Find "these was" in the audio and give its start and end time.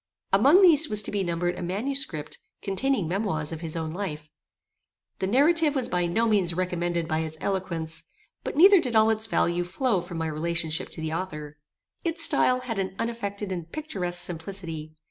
0.63-1.03